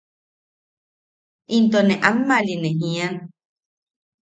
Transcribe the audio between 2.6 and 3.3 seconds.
jian.